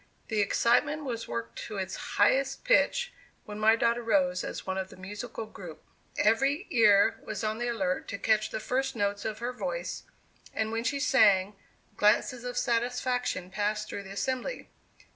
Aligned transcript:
The 0.29 0.41
excitement 0.41 1.03
was 1.03 1.27
worked 1.27 1.59
to 1.67 1.77
its 1.77 1.95
highest 2.17 2.63
pitch 2.63 3.13
when 3.45 3.59
my 3.59 3.75
daughter 3.75 4.01
rose 4.01 4.43
as 4.43 4.65
one 4.65 4.79
of 4.79 4.89
the 4.89 4.95
musical 4.95 5.45
group. 5.45 5.83
Every 6.17 6.65
ear 6.71 7.19
was 7.23 7.43
on 7.43 7.59
the 7.59 7.67
alert 7.67 8.07
to 8.07 8.17
catch 8.17 8.49
the 8.49 8.59
first 8.59 8.95
notes 8.95 9.25
of 9.25 9.37
her 9.37 9.53
voice, 9.53 10.01
and 10.55 10.71
when 10.71 10.83
she 10.85 10.99
sang, 10.99 11.55
glances 11.97 12.43
of 12.45 12.57
satisfaction 12.57 13.51
passed 13.51 13.89
through 13.89 14.01
the 14.01 14.09
assembly. 14.13 14.69